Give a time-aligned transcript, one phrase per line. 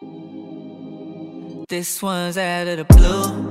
[0.00, 3.50] This one's out of the blue.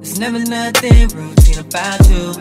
[0.00, 2.32] There's never nothing routine about you.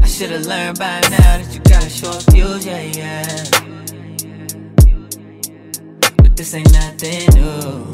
[0.00, 3.44] I should've learned by now that you got a short fuse, yeah, yeah.
[6.16, 7.90] But this ain't nothing new.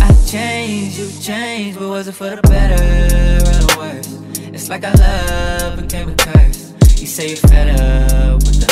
[0.00, 4.16] I changed, you changed, but was it for the better or the worse?
[4.54, 6.72] It's like our love became a curse.
[6.98, 8.71] You say you're fed up with the.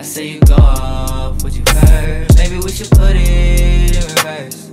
[0.00, 2.34] I say you go off what you heard.
[2.38, 4.70] Maybe we should put it in reverse.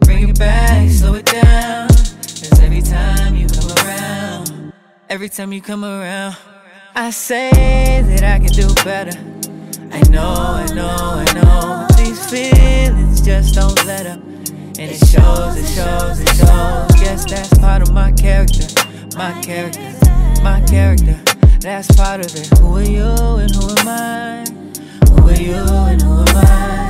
[0.00, 1.88] Bring it back, slow it down.
[1.88, 4.74] Cause every time you come around,
[5.08, 6.36] every time you come around,
[6.94, 7.50] I say
[8.02, 9.18] that I can do better.
[9.92, 11.86] I know, I know, I know.
[11.88, 14.20] But these feelings just don't let up.
[14.20, 17.00] And it shows, it shows, it shows.
[17.00, 18.66] Guess that's part of my character,
[19.16, 19.80] my character,
[20.42, 21.18] my character.
[21.60, 22.58] That's part of it.
[22.58, 24.46] Who are you and who am I?
[25.10, 26.88] Who are you and who am I?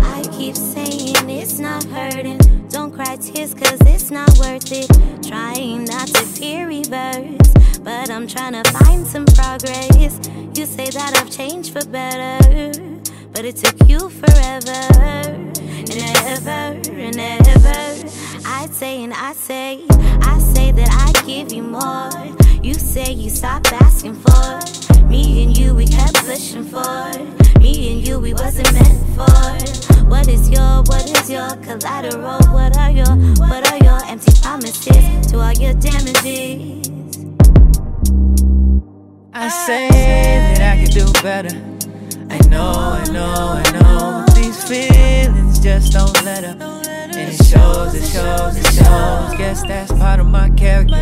[0.00, 2.38] I keep saying it's not hurting.
[2.68, 4.88] Don't cry tears, cause it's not worth it.
[5.26, 10.20] Trying not to fear reverse, but I'm trying to find some progress.
[10.54, 12.70] You say that I've changed for better,
[13.32, 14.78] but it took you forever
[15.10, 15.58] and
[15.98, 18.08] ever and ever.
[18.46, 19.82] I say and I say,
[20.22, 22.47] I say that I give you more.
[22.60, 24.60] You say you stopped asking for
[25.06, 27.10] me and you, we kept pushing for
[27.60, 30.04] me and you, we wasn't meant for.
[30.06, 32.38] What is your, what is your collateral?
[32.52, 33.06] What are your,
[33.36, 36.88] what are your empty promises to all your damages?
[39.32, 41.56] I say that I can do better.
[42.28, 44.24] I know, I know, I know.
[44.26, 46.60] But these feelings just don't let up.
[46.88, 49.38] And it shows, it shows, it shows.
[49.38, 50.96] Guess that's part of my character.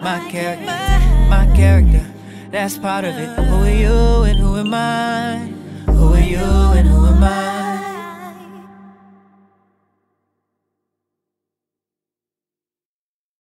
[0.00, 0.66] My character,
[1.56, 2.04] character.
[2.50, 3.28] That's part of it.
[3.48, 4.55] Who are you and who